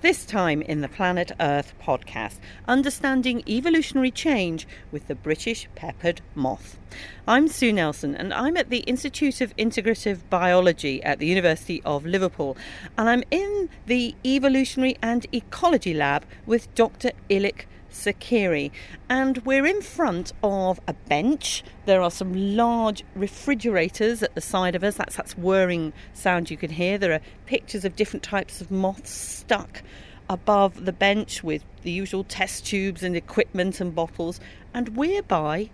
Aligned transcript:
This 0.00 0.24
time 0.24 0.62
in 0.62 0.80
the 0.80 0.88
Planet 0.88 1.32
Earth 1.40 1.74
podcast, 1.82 2.36
understanding 2.68 3.42
evolutionary 3.48 4.12
change 4.12 4.64
with 4.92 5.08
the 5.08 5.16
British 5.16 5.66
peppered 5.74 6.20
moth. 6.36 6.78
I'm 7.26 7.48
Sue 7.48 7.72
Nelson 7.72 8.14
and 8.14 8.32
I'm 8.32 8.56
at 8.56 8.70
the 8.70 8.84
Institute 8.86 9.40
of 9.40 9.56
Integrative 9.56 10.20
Biology 10.30 11.02
at 11.02 11.18
the 11.18 11.26
University 11.26 11.82
of 11.84 12.06
Liverpool 12.06 12.56
and 12.96 13.08
I'm 13.08 13.24
in 13.32 13.70
the 13.86 14.14
Evolutionary 14.24 14.96
and 15.02 15.26
Ecology 15.32 15.94
Lab 15.94 16.24
with 16.46 16.72
Dr. 16.76 17.10
Ilik 17.28 17.64
Saccheri. 17.90 18.70
And 19.08 19.38
we're 19.44 19.66
in 19.66 19.82
front 19.82 20.32
of 20.42 20.80
a 20.86 20.92
bench. 20.92 21.64
There 21.86 22.02
are 22.02 22.10
some 22.10 22.56
large 22.56 23.04
refrigerators 23.14 24.22
at 24.22 24.34
the 24.34 24.40
side 24.40 24.74
of 24.74 24.84
us. 24.84 24.96
That's 24.96 25.16
that 25.16 25.30
whirring 25.32 25.92
sound 26.12 26.50
you 26.50 26.56
can 26.56 26.70
hear. 26.70 26.98
There 26.98 27.12
are 27.12 27.20
pictures 27.46 27.84
of 27.84 27.96
different 27.96 28.22
types 28.22 28.60
of 28.60 28.70
moths 28.70 29.10
stuck 29.10 29.82
above 30.28 30.84
the 30.84 30.92
bench 30.92 31.42
with 31.42 31.64
the 31.82 31.90
usual 31.90 32.24
test 32.24 32.66
tubes 32.66 33.02
and 33.02 33.16
equipment 33.16 33.80
and 33.80 33.94
bottles. 33.94 34.40
And 34.74 34.96
we're 34.96 35.22
by 35.22 35.70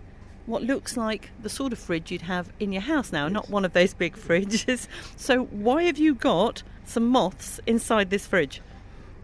what 0.47 0.63
looks 0.63 0.97
like 0.97 1.31
the 1.43 1.49
sort 1.49 1.73
of 1.73 1.79
fridge 1.79 2.11
you'd 2.11 2.23
have 2.23 2.53
in 2.61 2.73
your 2.73 2.83
house 2.83 3.13
now, 3.13 3.29
not 3.29 3.49
one 3.49 3.65
of 3.65 3.73
those 3.73 3.95
big 3.95 4.17
fridges. 4.17 4.87
So, 5.17 5.45
why 5.45 5.85
have 5.85 5.99
you 5.99 6.15
got 6.15 6.63
some 6.85 7.09
moths 7.09 7.61
inside 7.67 8.11
this 8.11 8.27
fridge? 8.27 8.61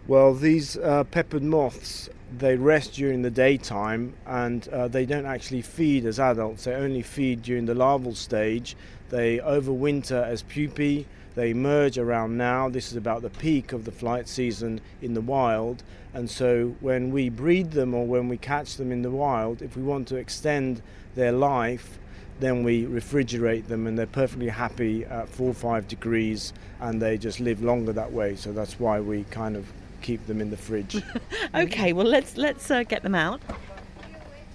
Well, 0.06 0.34
these 0.34 0.77
uh, 0.77 1.04
peppered 1.04 1.42
moths 1.42 2.09
they 2.38 2.56
rest 2.56 2.95
during 2.95 3.22
the 3.22 3.30
daytime 3.30 4.14
and 4.26 4.68
uh, 4.68 4.88
they 4.88 5.04
don't 5.04 5.26
actually 5.26 5.62
feed 5.62 6.06
as 6.06 6.20
adults. 6.20 6.64
They 6.64 6.74
only 6.74 7.02
feed 7.02 7.42
during 7.42 7.66
the 7.66 7.74
larval 7.74 8.14
stage. 8.14 8.76
They 9.10 9.38
overwinter 9.38 10.24
as 10.24 10.42
pupae. 10.42 11.06
They 11.34 11.50
emerge 11.50 11.98
around 11.98 12.36
now. 12.36 12.68
This 12.68 12.90
is 12.90 12.96
about 12.96 13.23
the 13.23 13.30
peak 13.30 13.73
of 13.73 13.84
the 13.84 13.92
flight 13.92 14.28
season 14.28 14.80
in 15.02 15.14
the 15.14 15.20
wild. 15.20 15.82
And 16.14 16.30
so 16.30 16.74
when 16.80 17.10
we 17.10 17.28
breed 17.28 17.73
them 17.73 17.95
or 17.95 18.06
when 18.06 18.28
we 18.28 18.37
catch 18.37 18.76
them 18.76 18.93
in 18.93 19.02
the 19.02 19.10
wild, 19.10 19.62
if 19.62 19.76
we 19.76 19.82
want 19.82 20.09
to 20.09 20.16
extend 20.16 20.82
their 21.15 21.32
life, 21.32 21.98
then 22.38 22.62
we 22.62 22.84
refrigerate 22.84 23.66
them 23.66 23.87
and 23.87 23.98
they're 23.98 24.06
perfectly 24.06 24.48
happy 24.48 25.04
at 25.04 25.28
4 25.28 25.48
or 25.48 25.54
5 25.54 25.88
degrees 25.88 26.52
and 26.80 27.02
they 27.02 27.18
just 27.18 27.38
live 27.38 27.62
longer 27.62 27.93
that 27.93 28.12
way. 28.12 28.34
So 28.34 28.52
that's 28.52 28.80
why 28.80 29.01
we 29.01 29.24
kind 29.24 29.56
of 29.56 29.71
keep 30.01 30.26
them 30.26 30.40
in 30.40 30.51
the 30.51 30.56
fridge. 30.56 31.02
okay, 31.54 31.93
well 31.93 32.06
let's 32.06 32.37
let's 32.37 32.70
uh, 32.70 32.82
get 32.82 33.02
them 33.02 33.15
out. 33.15 33.40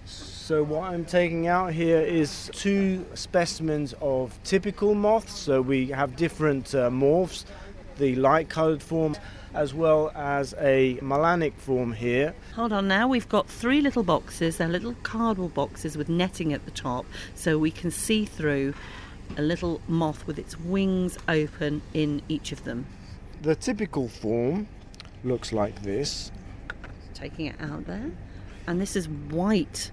So 0.05 0.61
what 0.63 0.91
I'm 0.91 1.05
taking 1.05 1.47
out 1.47 1.73
here 1.73 2.01
is 2.01 2.51
two 2.53 3.03
specimens 3.15 3.95
of 3.99 4.37
typical 4.43 4.93
moths. 4.93 5.39
So 5.39 5.59
we 5.59 5.87
have 5.87 6.15
different 6.15 6.75
uh, 6.75 6.91
morphs, 6.91 7.45
the 7.97 8.15
light-colored 8.15 8.83
form 8.83 9.15
as 9.55 9.73
well 9.73 10.11
as 10.13 10.53
a 10.59 10.99
melanic 11.01 11.53
form 11.57 11.93
here. 11.93 12.35
Hold 12.55 12.73
on 12.73 12.87
now, 12.87 13.07
we've 13.07 13.27
got 13.29 13.47
three 13.47 13.81
little 13.81 14.03
boxes. 14.03 14.57
They're 14.57 14.67
little 14.67 14.95
cardboard 15.01 15.53
boxes 15.53 15.97
with 15.97 16.09
netting 16.09 16.53
at 16.53 16.65
the 16.65 16.71
top 16.71 17.05
so 17.33 17.57
we 17.57 17.71
can 17.71 17.89
see 17.89 18.25
through 18.25 18.73
a 19.37 19.41
little 19.41 19.81
moth 19.87 20.27
with 20.27 20.37
its 20.37 20.59
wings 20.59 21.17
open 21.27 21.81
in 21.93 22.21
each 22.29 22.51
of 22.51 22.63
them. 22.65 22.85
The 23.41 23.55
typical 23.55 24.09
form 24.09 24.67
looks 25.25 25.51
like 25.51 25.81
this. 25.83 26.31
Taking 27.13 27.47
it 27.47 27.55
out 27.59 27.85
there. 27.85 28.11
And 28.67 28.79
this 28.79 28.95
is 28.95 29.07
white. 29.07 29.91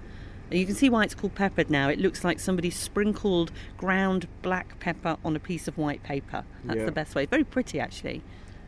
You 0.51 0.67
can 0.67 0.75
see 0.75 0.91
why 0.91 1.05
it's 1.05 1.15
called 1.15 1.35
peppered 1.35 1.71
now. 1.71 1.89
It 1.89 1.99
looks 1.99 2.25
like 2.25 2.39
somebody 2.39 2.71
sprinkled 2.71 3.53
ground 3.77 4.29
black 4.43 4.79
pepper 4.81 5.17
on 5.25 5.35
a 5.35 5.41
piece 5.41 5.67
of 5.67 5.79
white 5.79 6.03
paper. 6.03 6.45
That's 6.65 6.81
yeah. 6.81 6.85
the 6.85 6.93
best 6.93 7.15
way. 7.15 7.27
Very 7.27 7.45
pretty, 7.45 7.81
actually. 7.81 8.23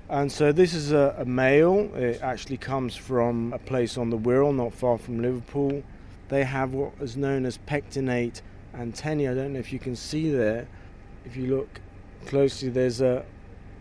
And 0.08 0.30
so 0.30 0.52
this 0.52 0.74
is 0.74 0.92
a, 0.92 1.14
a, 1.18 1.24
male. 1.24 1.90
It 1.94 2.20
actually 2.22 2.58
comes 2.58 2.94
from 2.94 3.52
a 3.52 3.58
place 3.58 3.96
on 3.96 4.10
the 4.10 4.18
Wirral, 4.18 4.54
not 4.54 4.74
far 4.74 4.98
from 4.98 5.20
Liverpool. 5.20 5.82
They 6.28 6.44
have 6.44 6.74
what 6.74 6.92
is 7.00 7.16
known 7.16 7.46
as 7.46 7.58
pectinate 7.58 8.42
antennae. 8.74 9.28
I 9.28 9.34
don't 9.34 9.54
know 9.54 9.58
if 9.58 9.72
you 9.72 9.78
can 9.78 9.96
see 9.96 10.30
there. 10.30 10.68
If 11.24 11.36
you 11.36 11.56
look 11.56 11.80
closely, 12.26 12.68
there's 12.68 13.00
a, 13.00 13.24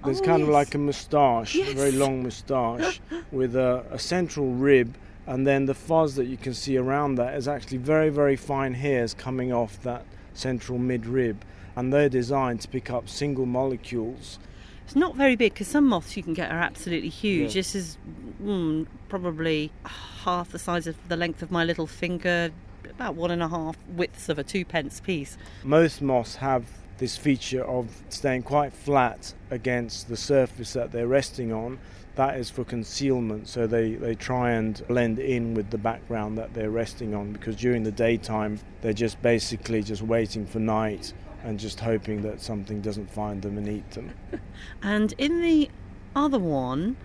there's 0.04 0.22
oh, 0.22 0.26
kind 0.26 0.40
yes. 0.40 0.48
of 0.48 0.54
like 0.54 0.76
a 0.76 0.78
moustache, 0.78 1.56
yes. 1.56 1.72
a 1.72 1.76
very 1.76 1.92
long 1.92 2.24
moustache, 2.24 3.00
with 3.32 3.56
a, 3.56 3.86
a, 3.92 4.00
central 4.00 4.52
rib, 4.52 4.96
and 5.26 5.48
then 5.48 5.66
the 5.66 5.74
fuzz 5.74 6.16
that 6.16 6.26
you 6.26 6.38
can 6.38 6.54
see 6.54 6.78
around 6.78 7.16
that 7.16 7.36
is 7.36 7.48
actually 7.48 7.78
very, 7.78 8.10
very 8.10 8.36
fine 8.36 8.74
hairs 8.74 9.14
coming 9.14 9.54
off 9.54 9.82
that 9.84 10.06
central 10.34 10.78
mid 10.78 11.06
rib, 11.06 11.44
and 11.76 11.94
they're 11.94 12.10
designed 12.10 12.62
to 12.62 12.68
pick 12.68 12.90
up 12.90 13.08
single 13.08 13.46
molecules. 13.46 14.40
It's 14.86 14.96
not 14.96 15.16
very 15.16 15.36
big 15.36 15.54
because 15.54 15.68
some 15.68 15.88
moths 15.88 16.18
you 16.18 16.24
can 16.24 16.34
get 16.34 16.52
are 16.52 16.60
absolutely 16.60 17.10
huge. 17.10 17.56
Yeah. 17.56 17.60
This 17.60 17.76
is 17.76 17.98
mm, 18.42 18.86
probably 19.08 19.72
half 19.86 20.52
the 20.52 20.60
size 20.60 20.88
of 20.88 20.96
the 21.08 21.16
length 21.16 21.42
of 21.42 21.52
my 21.52 21.64
little 21.64 21.88
finger, 21.88 22.52
about 22.90 23.16
one 23.16 23.32
and 23.32 23.42
a 23.42 23.48
half 23.48 23.78
widths 23.88 24.28
of 24.28 24.38
a 24.38 24.44
two 24.44 24.66
pence 24.66 25.00
piece. 25.00 25.38
Most 25.64 26.02
moths 26.02 26.36
have 26.36 26.66
this 26.98 27.18
feature 27.18 27.64
of 27.64 28.04
staying 28.10 28.44
quite 28.44 28.74
flat 28.74 29.34
against 29.50 30.08
the 30.08 30.18
surface 30.18 30.74
that 30.74 30.92
they're 30.92 31.08
resting 31.08 31.52
on. 31.52 31.80
That 32.16 32.38
is 32.38 32.50
for 32.50 32.64
concealment, 32.64 33.48
so 33.48 33.66
they, 33.66 33.96
they 33.96 34.14
try 34.14 34.52
and 34.52 34.86
blend 34.88 35.18
in 35.18 35.56
with 35.56 35.72
the 35.72 35.80
background 35.80 36.38
that 36.38 36.54
they're 36.54 36.70
resting 36.70 37.16
on 37.16 37.34
because 37.34 37.56
during 37.56 37.84
the 37.84 37.92
daytime 37.92 38.60
they're 38.82 38.94
just 38.94 39.20
basically 39.24 39.82
just 39.82 40.04
waiting 40.04 40.46
for 40.46 40.60
night 40.60 41.14
and 41.44 41.60
just 41.60 41.80
hoping 41.80 42.22
that 42.22 42.40
something 42.40 42.82
doesn't 42.82 43.10
find 43.10 43.42
them 43.42 43.58
and 43.58 43.68
eat 43.68 43.90
them. 43.92 44.12
and 44.84 45.14
in 45.18 45.42
the 45.42 45.70
other 46.16 46.40
one, 46.40 46.96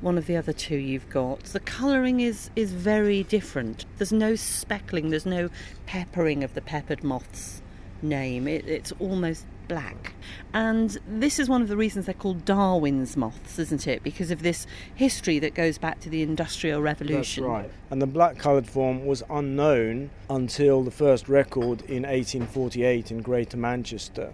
one 0.00 0.16
of 0.16 0.26
the 0.26 0.36
other 0.36 0.52
two 0.52 0.76
you've 0.76 1.10
got, 1.10 1.42
the 1.44 1.60
colouring 1.60 2.20
is, 2.20 2.50
is 2.54 2.72
very 2.72 3.24
different. 3.24 3.84
There's 3.98 4.12
no 4.12 4.36
speckling, 4.36 5.10
there's 5.10 5.26
no 5.26 5.50
peppering 5.86 6.44
of 6.44 6.54
the 6.54 6.62
peppered 6.62 7.02
moths 7.02 7.62
name. 8.02 8.48
It, 8.48 8.66
it's 8.66 8.92
almost 8.98 9.44
black. 9.68 10.14
And 10.52 10.98
this 11.06 11.38
is 11.38 11.48
one 11.48 11.62
of 11.62 11.68
the 11.68 11.76
reasons 11.76 12.06
they're 12.06 12.14
called 12.14 12.44
Darwin's 12.44 13.16
moths, 13.16 13.58
isn't 13.58 13.86
it? 13.86 14.02
Because 14.02 14.30
of 14.30 14.42
this 14.42 14.66
history 14.94 15.38
that 15.38 15.54
goes 15.54 15.78
back 15.78 16.00
to 16.00 16.10
the 16.10 16.22
Industrial 16.22 16.80
Revolution. 16.82 17.44
That's 17.44 17.50
right. 17.50 17.70
And 17.90 18.02
the 18.02 18.06
black 18.06 18.38
coloured 18.38 18.66
form 18.66 19.06
was 19.06 19.22
unknown 19.30 20.10
until 20.28 20.82
the 20.82 20.90
first 20.90 21.28
record 21.28 21.82
in 21.82 22.02
1848 22.02 23.10
in 23.10 23.22
Greater 23.22 23.56
Manchester. 23.56 24.32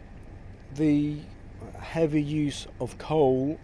The 0.75 1.19
heavy 1.79 2.23
use 2.23 2.67
of 2.81 2.99
coal 2.99 3.59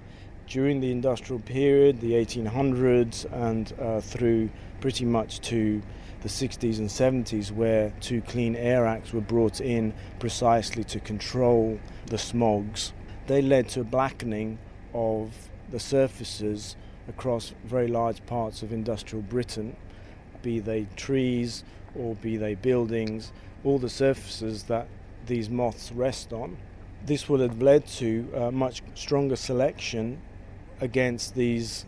during 0.47 0.81
the 0.81 0.91
industrial 0.91 1.41
period, 1.41 2.00
the 2.00 2.12
1800s, 2.12 3.25
and 3.32 3.72
uh, 3.81 4.00
through 4.00 4.50
pretty 4.81 5.04
much 5.04 5.41
to 5.41 5.82
the 6.24 6.30
60s 6.30 6.78
and 6.78 6.88
70s, 6.88 7.50
where 7.50 7.92
two 8.00 8.22
Clean 8.22 8.56
Air 8.56 8.86
Acts 8.86 9.12
were 9.12 9.20
brought 9.20 9.60
in 9.60 9.92
precisely 10.18 10.82
to 10.84 10.98
control 10.98 11.78
the 12.06 12.16
smogs. 12.16 12.92
They 13.26 13.42
led 13.42 13.68
to 13.70 13.82
a 13.82 13.84
blackening 13.84 14.58
of 14.94 15.34
the 15.70 15.78
surfaces 15.78 16.76
across 17.08 17.52
very 17.64 17.88
large 17.88 18.24
parts 18.24 18.62
of 18.62 18.72
industrial 18.72 19.22
Britain, 19.22 19.76
be 20.42 20.60
they 20.60 20.86
trees 20.96 21.62
or 21.94 22.14
be 22.14 22.38
they 22.38 22.54
buildings, 22.54 23.30
all 23.62 23.78
the 23.78 23.91
surfaces 23.91 24.62
that 24.64 24.88
these 25.26 25.50
moths 25.50 25.92
rest 25.92 26.32
on. 26.32 26.56
This 27.04 27.28
would 27.28 27.41
have 27.41 27.60
led 27.60 27.86
to 27.98 28.30
a 28.34 28.50
much 28.50 28.82
stronger 28.94 29.36
selection 29.36 30.22
against 30.80 31.34
these 31.34 31.84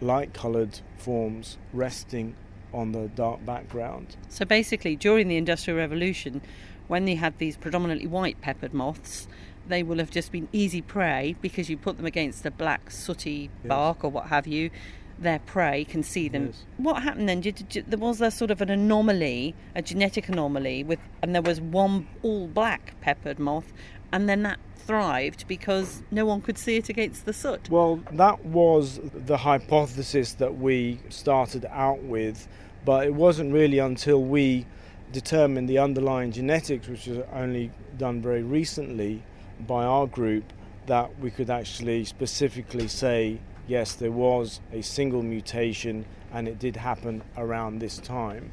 light 0.00 0.32
coloured 0.32 0.80
forms 0.96 1.58
resting 1.74 2.34
on 2.74 2.92
the 2.92 3.08
dark 3.08 3.44
background. 3.46 4.16
So 4.28 4.44
basically, 4.44 4.96
during 4.96 5.28
the 5.28 5.36
Industrial 5.36 5.78
Revolution, 5.78 6.42
when 6.88 7.04
they 7.04 7.14
had 7.14 7.38
these 7.38 7.56
predominantly 7.56 8.06
white 8.06 8.40
peppered 8.40 8.74
moths, 8.74 9.26
they 9.66 9.82
will 9.82 9.98
have 9.98 10.10
just 10.10 10.30
been 10.32 10.48
easy 10.52 10.82
prey 10.82 11.36
because 11.40 11.70
you 11.70 11.76
put 11.76 11.96
them 11.96 12.06
against 12.06 12.42
the 12.42 12.50
black 12.50 12.90
sooty 12.90 13.50
yes. 13.62 13.68
bark 13.68 14.04
or 14.04 14.10
what 14.10 14.26
have 14.26 14.46
you. 14.46 14.70
Their 15.18 15.38
prey 15.38 15.84
can 15.84 16.02
see 16.02 16.28
them. 16.28 16.46
Yes. 16.46 16.66
What 16.76 17.02
happened 17.02 17.28
then? 17.28 17.40
Did, 17.40 17.68
did, 17.68 17.90
there 17.90 17.98
was 17.98 18.20
a 18.20 18.32
sort 18.32 18.50
of 18.50 18.60
an 18.60 18.68
anomaly, 18.68 19.54
a 19.74 19.80
genetic 19.80 20.28
anomaly, 20.28 20.82
with, 20.82 20.98
and 21.22 21.34
there 21.34 21.40
was 21.40 21.60
one 21.60 22.08
all 22.22 22.48
black 22.48 23.00
peppered 23.00 23.38
moth, 23.38 23.72
and 24.14 24.28
then 24.28 24.42
that 24.44 24.58
thrived 24.76 25.46
because 25.48 26.02
no 26.10 26.24
one 26.24 26.40
could 26.40 26.56
see 26.56 26.76
it 26.76 26.88
against 26.88 27.24
the 27.24 27.32
soot. 27.32 27.68
Well, 27.68 28.00
that 28.12 28.44
was 28.44 29.00
the 29.02 29.38
hypothesis 29.38 30.34
that 30.34 30.56
we 30.56 31.00
started 31.08 31.66
out 31.70 32.02
with 32.02 32.46
but 32.84 33.06
it 33.06 33.14
wasn't 33.14 33.52
really 33.52 33.78
until 33.78 34.22
we 34.22 34.66
determined 35.12 35.68
the 35.68 35.78
underlying 35.78 36.32
genetics, 36.32 36.86
which 36.86 37.06
was 37.06 37.18
only 37.32 37.70
done 37.96 38.20
very 38.20 38.42
recently 38.42 39.22
by 39.66 39.84
our 39.84 40.06
group, 40.06 40.44
that 40.86 41.18
we 41.18 41.30
could 41.30 41.48
actually 41.48 42.04
specifically 42.04 42.88
say 42.88 43.40
yes, 43.66 43.94
there 43.94 44.12
was 44.12 44.60
a 44.72 44.82
single 44.82 45.22
mutation 45.22 46.04
and 46.32 46.46
it 46.46 46.58
did 46.58 46.76
happen 46.76 47.22
around 47.38 47.78
this 47.78 47.96
time. 47.98 48.50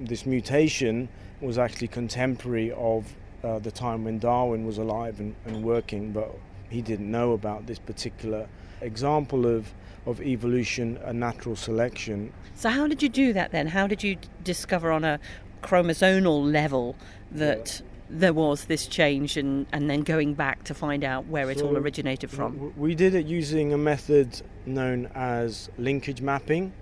This 0.00 0.24
mutation 0.24 1.08
was 1.42 1.58
actually 1.58 1.88
contemporary 1.88 2.72
of 2.72 3.14
uh, 3.44 3.58
the 3.58 3.70
time 3.70 4.04
when 4.04 4.18
Darwin 4.18 4.64
was 4.64 4.78
alive 4.78 5.20
and, 5.20 5.34
and 5.44 5.62
working, 5.62 6.12
but 6.12 6.34
he 6.70 6.80
didn't 6.80 7.10
know 7.10 7.32
about 7.32 7.66
this 7.66 7.78
particular 7.78 8.48
example 8.80 9.46
of, 9.46 9.72
of 10.06 10.20
evolution 10.20 10.98
and 11.04 11.20
natural 11.20 11.54
selection. 11.54 12.32
So, 12.54 12.70
how 12.70 12.86
did 12.86 13.02
you 13.02 13.08
do 13.08 13.32
that 13.34 13.52
then? 13.52 13.66
How 13.66 13.86
did 13.86 14.02
you 14.02 14.16
discover 14.42 14.90
on 14.90 15.04
a 15.04 15.20
chromosomal 15.62 16.50
level 16.50 16.96
that 17.32 17.80
yeah. 17.80 18.18
there 18.18 18.32
was 18.32 18.64
this 18.64 18.86
change 18.86 19.36
and, 19.36 19.66
and 19.72 19.90
then 19.90 20.02
going 20.02 20.34
back 20.34 20.64
to 20.64 20.74
find 20.74 21.04
out 21.04 21.26
where 21.26 21.50
it 21.50 21.60
all 21.60 21.76
originated 21.76 22.30
from? 22.30 22.72
We 22.76 22.94
did 22.94 23.14
it 23.14 23.26
using 23.26 23.72
a 23.72 23.78
method 23.78 24.40
known 24.66 25.06
as 25.14 25.68
linkage 25.76 26.22
mapping. 26.22 26.72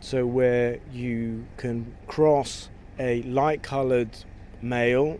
So, 0.00 0.26
where 0.26 0.78
you 0.92 1.46
can 1.56 1.94
cross 2.06 2.68
a 2.98 3.22
light 3.22 3.62
colored 3.62 4.10
male 4.60 5.18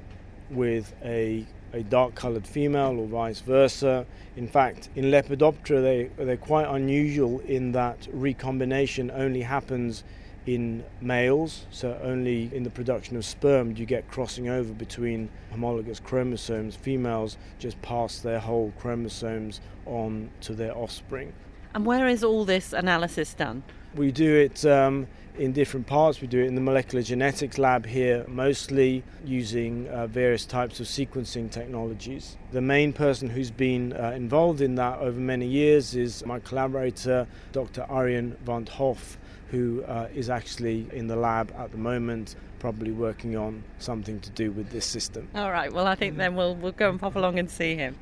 with 0.52 0.94
a, 1.04 1.46
a 1.72 1.82
dark 1.84 2.14
colored 2.14 2.46
female 2.46 2.98
or 2.98 3.06
vice 3.06 3.40
versa. 3.40 4.06
In 4.36 4.46
fact, 4.46 4.88
in 4.94 5.06
Lepidoptera, 5.06 5.82
they, 5.82 6.24
they're 6.24 6.36
quite 6.36 6.66
unusual 6.68 7.40
in 7.40 7.72
that 7.72 8.08
recombination 8.12 9.10
only 9.10 9.42
happens 9.42 10.04
in 10.46 10.84
males, 11.00 11.66
so 11.70 11.98
only 12.02 12.50
in 12.52 12.64
the 12.64 12.70
production 12.70 13.16
of 13.16 13.24
sperm 13.24 13.74
do 13.74 13.80
you 13.80 13.86
get 13.86 14.08
crossing 14.10 14.48
over 14.48 14.72
between 14.72 15.28
homologous 15.50 16.00
chromosomes. 16.00 16.74
Females 16.74 17.36
just 17.58 17.80
pass 17.82 18.18
their 18.18 18.40
whole 18.40 18.72
chromosomes 18.78 19.60
on 19.86 20.30
to 20.40 20.52
their 20.54 20.76
offspring. 20.76 21.32
And 21.74 21.86
where 21.86 22.08
is 22.08 22.24
all 22.24 22.44
this 22.44 22.72
analysis 22.72 23.34
done? 23.34 23.62
We 23.94 24.10
do 24.10 24.34
it 24.36 24.64
um, 24.64 25.06
in 25.38 25.52
different 25.52 25.86
parts. 25.86 26.20
We 26.20 26.26
do 26.26 26.40
it 26.40 26.46
in 26.46 26.54
the 26.54 26.60
molecular 26.60 27.02
genetics 27.02 27.58
lab 27.58 27.84
here, 27.84 28.24
mostly 28.26 29.04
using 29.24 29.88
uh, 29.88 30.06
various 30.06 30.46
types 30.46 30.80
of 30.80 30.86
sequencing 30.86 31.50
technologies. 31.50 32.36
The 32.52 32.60
main 32.62 32.92
person 32.92 33.28
who's 33.28 33.50
been 33.50 33.92
uh, 33.92 34.12
involved 34.16 34.62
in 34.62 34.76
that 34.76 34.98
over 35.00 35.20
many 35.20 35.46
years 35.46 35.94
is 35.94 36.24
my 36.24 36.38
collaborator, 36.40 37.26
Dr. 37.52 37.82
Arjan 37.90 38.36
van 38.38 38.64
't 38.64 38.70
Hof, 38.70 39.18
who 39.50 39.84
uh, 39.84 40.08
is 40.14 40.30
actually 40.30 40.86
in 40.92 41.06
the 41.06 41.16
lab 41.16 41.52
at 41.58 41.70
the 41.70 41.78
moment, 41.78 42.36
probably 42.58 42.92
working 42.92 43.36
on 43.36 43.62
something 43.78 44.20
to 44.20 44.30
do 44.30 44.52
with 44.52 44.70
this 44.70 44.86
system. 44.86 45.28
All 45.34 45.50
right, 45.50 45.70
well, 45.70 45.86
I 45.86 45.96
think 45.96 46.16
then 46.16 46.34
we'll, 46.34 46.54
we'll 46.54 46.72
go 46.72 46.88
and 46.88 46.98
pop 46.98 47.16
along 47.16 47.38
and 47.38 47.50
see 47.50 47.74
him. 47.74 47.96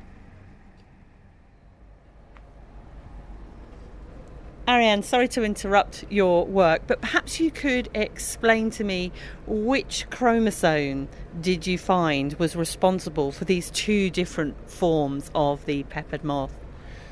Arjan, 4.71 5.03
sorry 5.03 5.27
to 5.27 5.43
interrupt 5.43 6.05
your 6.09 6.45
work, 6.45 6.83
but 6.87 7.01
perhaps 7.01 7.41
you 7.41 7.51
could 7.51 7.89
explain 7.93 8.69
to 8.69 8.85
me 8.85 9.11
which 9.45 10.09
chromosome 10.09 11.09
did 11.41 11.67
you 11.67 11.77
find 11.77 12.35
was 12.35 12.55
responsible 12.55 13.33
for 13.33 13.43
these 13.43 13.69
two 13.71 14.09
different 14.09 14.69
forms 14.69 15.29
of 15.35 15.65
the 15.65 15.83
peppered 15.83 16.23
moth? 16.23 16.53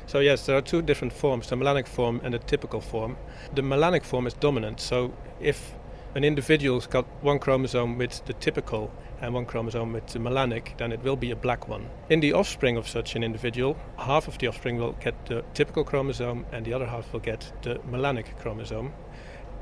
So, 0.06 0.20
yes, 0.20 0.46
there 0.46 0.56
are 0.56 0.62
two 0.62 0.80
different 0.80 1.12
forms 1.12 1.50
the 1.50 1.56
melanic 1.56 1.86
form 1.86 2.22
and 2.24 2.32
the 2.32 2.38
typical 2.38 2.80
form. 2.80 3.18
The 3.54 3.60
melanic 3.60 4.04
form 4.04 4.26
is 4.26 4.32
dominant, 4.32 4.80
so 4.80 5.12
if 5.38 5.74
an 6.14 6.24
individual's 6.24 6.86
got 6.86 7.04
one 7.22 7.38
chromosome 7.38 7.98
with 7.98 8.24
the 8.24 8.32
typical 8.32 8.90
and 9.20 9.34
one 9.34 9.46
chromosome 9.46 9.92
with 9.92 10.06
the 10.08 10.18
melanic, 10.18 10.74
then 10.78 10.92
it 10.92 11.02
will 11.02 11.16
be 11.16 11.30
a 11.30 11.36
black 11.36 11.68
one. 11.68 11.88
In 12.08 12.20
the 12.20 12.32
offspring 12.32 12.76
of 12.76 12.88
such 12.88 13.16
an 13.16 13.22
individual, 13.22 13.76
half 13.98 14.28
of 14.28 14.38
the 14.38 14.46
offspring 14.46 14.78
will 14.78 14.92
get 14.92 15.26
the 15.26 15.44
typical 15.54 15.84
chromosome 15.84 16.46
and 16.52 16.64
the 16.64 16.72
other 16.72 16.86
half 16.86 17.12
will 17.12 17.20
get 17.20 17.52
the 17.62 17.80
melanic 17.90 18.38
chromosome. 18.38 18.92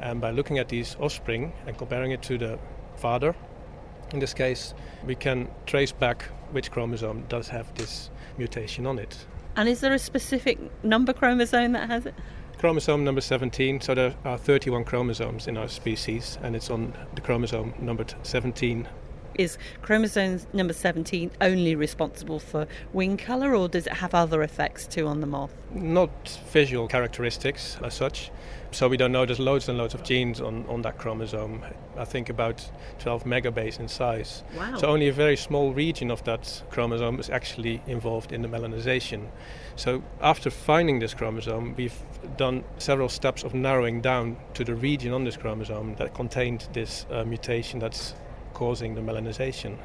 And 0.01 0.21
by 0.21 0.31
looking 0.31 0.59
at 0.59 0.69
these 0.69 0.97
offspring 1.01 1.53
and 1.67 1.77
comparing 1.77 2.13
it 2.13 2.23
to 2.23 2.39
the 2.39 2.59
father, 2.97 3.35
in 4.13 4.21
this 4.21 4.33
case, 4.33 4.75
we 5.05 5.15
can 5.15 5.49
trace 5.67 5.93
back 5.93 6.23
which 6.53 6.71
chromosome 6.71 7.25
does 7.29 7.49
have 7.49 7.75
this 7.75 8.11
mutation 8.39 8.87
on 8.87 8.99
it. 8.99 9.27
And 9.57 9.69
is 9.69 9.81
there 9.81 9.93
a 9.93 9.99
specific 9.99 10.59
number 10.85 11.13
chromosome 11.13 11.73
that 11.73 11.89
has 11.89 12.07
it? 12.07 12.15
Chromosome 12.59 13.05
number 13.05 13.21
17, 13.21 13.81
so 13.81 13.95
there 13.95 14.15
are 14.25 14.39
31 14.39 14.85
chromosomes 14.85 15.47
in 15.47 15.57
our 15.57 15.69
species, 15.69 16.39
and 16.43 16.57
it's 16.57 16.71
on 16.71 16.93
the 17.15 17.21
chromosome 17.21 17.73
numbered 17.79 18.15
17 18.23 18.89
is 19.35 19.59
chromosome 19.83 20.41
number 20.53 20.73
17 20.73 21.31
only 21.41 21.75
responsible 21.75 22.39
for 22.39 22.67
wing 22.93 23.17
colour 23.17 23.55
or 23.55 23.69
does 23.69 23.87
it 23.87 23.95
have 23.95 24.15
other 24.15 24.43
effects 24.43 24.87
too 24.87 25.07
on 25.07 25.21
the 25.21 25.27
moth? 25.27 25.53
Not 25.73 26.41
visual 26.51 26.89
characteristics 26.89 27.79
as 27.83 27.95
such. 27.95 28.31
So 28.71 28.87
we 28.87 28.99
don't 28.99 29.13
know 29.13 29.25
there's 29.25 29.39
loads 29.39 29.69
and 29.69 29.79
loads 29.79 29.95
of 29.95 30.03
genes 30.03 30.41
on, 30.41 30.67
on 30.69 30.83
that 30.83 30.99
chromosome. 30.99 31.65
I 31.97 32.05
think 32.05 32.29
about 32.29 32.71
12 32.99 33.25
megabase 33.25 33.81
in 33.81 33.89
size. 33.89 34.43
Wow. 34.57 34.77
So 34.77 34.89
only 34.89 35.09
a 35.09 35.13
very 35.13 35.37
small 35.37 35.73
region 35.73 36.11
of 36.11 36.23
that 36.25 36.63
chromosome 36.71 37.19
is 37.19 37.31
actually 37.31 37.83
involved 37.87 38.31
in 38.31 38.43
the 38.43 38.49
melanization. 38.49 39.29
So 39.77 40.03
after 40.21 40.51
finding 40.51 40.99
this 40.99 41.15
chromosome, 41.15 41.75
we've 41.77 41.99
done 42.37 42.63
several 42.77 43.09
steps 43.09 43.43
of 43.43 43.55
narrowing 43.55 44.01
down 44.01 44.37
to 44.55 44.65
the 44.65 44.75
region 44.75 45.13
on 45.13 45.25
this 45.25 45.37
chromosome 45.37 45.95
that 45.95 46.15
contained 46.15 46.69
this 46.73 47.07
uh, 47.11 47.25
mutation 47.25 47.79
that's 47.79 48.15
causing 48.55 48.95
the 48.95 49.01
melanization. 49.01 49.79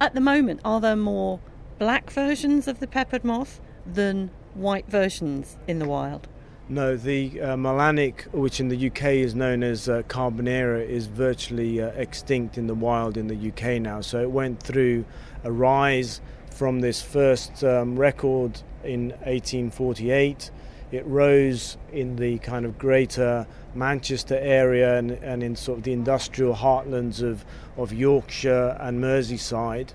At 0.00 0.14
the 0.14 0.20
moment, 0.20 0.60
are 0.64 0.80
there 0.80 0.96
more 0.96 1.40
black 1.78 2.10
versions 2.10 2.68
of 2.68 2.80
the 2.80 2.86
peppered 2.86 3.24
moth 3.24 3.60
than 3.86 4.30
white 4.54 4.88
versions 4.88 5.56
in 5.66 5.78
the 5.78 5.88
wild? 5.88 6.28
No, 6.68 6.96
the 6.96 7.40
uh, 7.40 7.56
melanic, 7.56 8.22
which 8.32 8.58
in 8.58 8.68
the 8.68 8.88
UK 8.88 9.04
is 9.04 9.36
known 9.36 9.62
as 9.62 9.88
uh, 9.88 10.02
carbonaria, 10.08 10.84
is 10.84 11.06
virtually 11.06 11.80
uh, 11.80 11.88
extinct 11.90 12.58
in 12.58 12.66
the 12.66 12.74
wild 12.74 13.16
in 13.16 13.28
the 13.28 13.48
UK 13.48 13.80
now. 13.80 14.00
So 14.00 14.20
it 14.20 14.30
went 14.30 14.60
through 14.60 15.04
a 15.44 15.52
rise 15.52 16.20
from 16.50 16.80
this 16.80 17.00
first 17.00 17.62
um, 17.62 17.96
record 17.96 18.62
in 18.82 19.10
1848 19.10 20.50
it 20.92 21.04
rose 21.06 21.76
in 21.92 22.16
the 22.16 22.38
kind 22.38 22.64
of 22.64 22.78
greater 22.78 23.46
Manchester 23.74 24.38
area 24.40 24.96
and, 24.98 25.10
and 25.12 25.42
in 25.42 25.56
sort 25.56 25.78
of 25.78 25.84
the 25.84 25.92
industrial 25.92 26.54
heartlands 26.54 27.22
of, 27.22 27.44
of 27.76 27.92
Yorkshire 27.92 28.76
and 28.80 29.02
Merseyside 29.02 29.92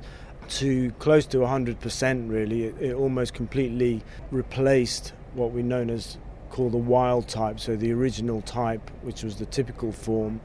to 0.50 0.92
close 1.00 1.26
to 1.28 1.38
100% 1.38 2.30
really. 2.30 2.66
It, 2.66 2.76
it 2.82 2.94
almost 2.94 3.34
completely 3.34 4.04
replaced 4.32 5.14
what 5.34 5.52
we 5.52 5.64
known 5.64 5.90
as 5.90 6.18
call 6.52 6.70
the 6.70 6.78
wild 6.78 7.28
type, 7.28 7.60
so 7.60 7.76
the 7.76 7.92
original 7.92 8.42
type, 8.42 8.92
which 9.02 9.24
was 9.24 9.38
the 9.38 9.46
typical 9.46 9.92
form, 9.92 10.42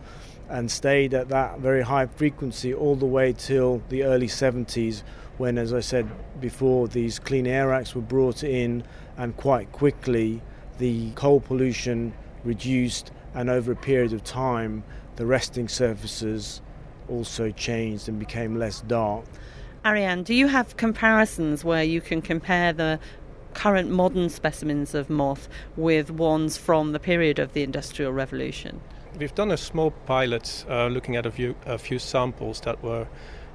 and 0.49 0.71
stayed 0.71 1.13
at 1.13 1.29
that 1.29 1.59
very 1.59 1.83
high 1.83 2.07
frequency 2.07 2.73
all 2.73 2.95
the 2.97 3.07
way 3.07 3.33
till 3.33 3.83
the 3.89 4.05
early 4.05 4.29
70s, 4.29 5.03
when, 5.39 5.59
as 5.59 5.75
I 5.75 5.81
said 5.81 6.09
before, 6.41 6.89
these 6.89 7.19
Clean 7.19 7.47
Air 7.47 7.73
Acts 7.73 7.95
were 7.95 8.01
brought 8.01 8.43
in 8.43 8.85
and 9.19 9.37
quite 9.37 9.71
quickly 9.73 10.41
the 10.79 11.11
coal 11.13 11.41
pollution 11.41 12.13
reduced, 12.45 13.11
and 13.35 13.51
over 13.51 13.73
a 13.73 13.77
period 13.77 14.13
of 14.13 14.23
time, 14.25 14.85
the 15.17 15.27
resting 15.27 15.69
surfaces 15.69 16.63
also 17.09 17.51
changed 17.51 18.09
and 18.09 18.19
became 18.19 18.57
less 18.59 18.81
dark. 18.83 19.25
Arjan, 19.85 20.25
do 20.25 20.35
you 20.35 20.49
have 20.49 20.77
comparisons 20.77 21.65
where 21.65 21.85
you 21.85 22.01
can 22.01 22.21
compare 22.21 22.73
the 22.73 22.99
current 23.57 23.91
modern 23.91 24.29
specimens 24.29 24.95
of 24.95 25.09
moth 25.09 25.49
with 25.77 26.11
ones 26.11 26.59
from 26.59 26.93
the 26.93 27.01
period 27.01 27.39
of 27.39 27.55
the 27.55 27.63
Industrial 27.63 28.13
Revolution? 28.13 28.83
We've 29.19 29.35
done 29.35 29.51
a 29.51 29.57
small 29.57 29.93
pilot 30.05 30.67
uh, 30.69 30.89
looking 30.89 31.17
at 31.17 31.25
a 31.25 31.31
few, 31.31 31.57
a 31.65 31.79
few 31.79 31.99
samples 31.99 32.61
that 32.61 32.83
were 32.83 33.09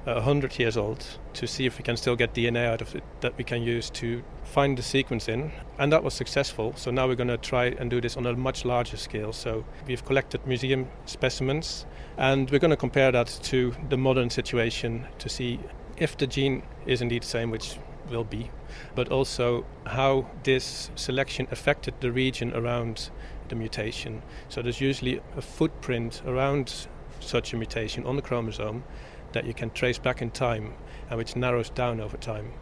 100 0.04 0.58
years 0.58 0.76
old 0.76 1.06
to 1.34 1.46
see 1.46 1.66
if 1.66 1.78
we 1.78 1.84
can 1.84 1.96
still 1.96 2.16
get 2.16 2.34
DNA 2.34 2.66
out 2.66 2.82
of 2.82 2.96
it 2.96 3.04
that 3.20 3.38
we 3.38 3.44
can 3.44 3.62
use 3.62 3.88
to 3.90 4.24
find 4.42 4.76
the 4.76 4.82
sequence 4.82 5.28
in. 5.28 5.52
And 5.78 5.92
that 5.92 6.02
was 6.02 6.14
successful. 6.14 6.74
So 6.76 6.90
now 6.90 7.06
we're 7.06 7.14
going 7.14 7.28
to 7.28 7.36
try 7.36 7.66
and 7.66 7.88
do 7.88 8.00
this 8.00 8.16
on 8.16 8.26
a 8.26 8.32
much 8.32 8.64
larger 8.64 8.96
scale. 8.96 9.32
So 9.32 9.64
we've 9.86 10.04
collected 10.04 10.44
museum 10.44 10.88
specimens 11.06 11.86
and 12.16 12.50
we're 12.50 12.58
going 12.58 12.72
to 12.72 12.76
compare 12.76 13.12
that 13.12 13.28
to 13.44 13.72
the 13.88 13.96
modern 13.96 14.30
situation 14.30 15.06
to 15.20 15.28
see 15.28 15.60
if 15.96 16.16
the 16.16 16.26
gene 16.26 16.64
is 16.86 17.00
indeed 17.00 17.22
the 17.22 17.28
same, 17.28 17.52
which 17.52 17.76
will 18.10 18.24
be, 18.24 18.50
but 18.94 19.10
also 19.10 19.64
how 19.86 20.26
this 20.44 20.90
selection 20.94 21.46
affected 21.50 21.94
the 22.00 22.12
region 22.12 22.52
around 22.54 23.10
the 23.48 23.54
mutation. 23.54 24.22
So 24.48 24.62
there's 24.62 24.80
usually 24.80 25.20
a 25.36 25.42
footprint 25.42 26.22
around 26.26 26.86
such 27.20 27.52
a 27.52 27.56
mutation 27.56 28.04
on 28.04 28.16
the 28.16 28.22
chromosome 28.22 28.84
that 29.32 29.44
you 29.46 29.54
can 29.54 29.70
trace 29.70 29.98
back 29.98 30.22
in 30.22 30.30
time 30.30 30.74
and 31.08 31.18
which 31.18 31.36
narrows 31.36 31.70
down 31.70 32.00
over 32.00 32.16
time. 32.16 32.52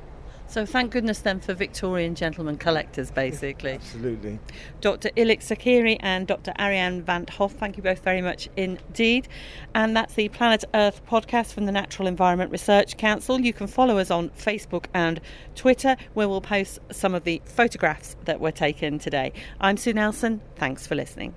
So 0.50 0.66
thank 0.66 0.90
goodness 0.90 1.20
then 1.20 1.38
for 1.38 1.54
Victorian 1.54 2.16
gentlemen 2.16 2.56
collectors, 2.56 3.12
basically. 3.12 3.74
Absolutely. 3.74 4.40
Dr. 4.80 5.10
Ilik 5.10 5.38
Saccheri 5.38 5.96
and 6.00 6.26
Dr. 6.26 6.52
Arjan 6.58 7.04
van 7.04 7.26
't 7.26 7.30
Hof, 7.30 7.52
thank 7.52 7.76
you 7.76 7.84
both 7.84 8.02
very 8.02 8.20
much 8.20 8.48
indeed. 8.56 9.28
And 9.76 9.96
that's 9.96 10.14
the 10.14 10.28
Planet 10.28 10.64
Earth 10.74 11.02
podcast 11.06 11.52
from 11.52 11.66
the 11.66 11.72
Natural 11.72 12.08
Environment 12.08 12.50
Research 12.50 12.96
Council. 12.96 13.40
You 13.40 13.52
can 13.52 13.68
follow 13.68 13.98
us 13.98 14.10
on 14.10 14.30
Facebook 14.30 14.86
and 14.92 15.20
Twitter, 15.54 15.96
where 16.14 16.28
we'll 16.28 16.40
post 16.40 16.80
some 16.90 17.14
of 17.14 17.22
the 17.22 17.40
photographs 17.44 18.16
that 18.24 18.40
were 18.40 18.50
taken 18.50 18.98
today. 18.98 19.32
I'm 19.60 19.76
Sue 19.76 19.92
Nelson. 19.92 20.40
Thanks 20.56 20.84
for 20.84 20.96
listening. 20.96 21.32